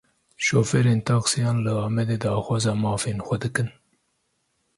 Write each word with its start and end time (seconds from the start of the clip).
Şofêrên 0.45 1.01
taksiyan 1.07 1.57
li 1.65 1.71
Amedê 1.85 2.17
daxwaza 2.23 2.73
mafên 2.83 3.19
xwe 3.25 3.37
dikin. 3.41 3.69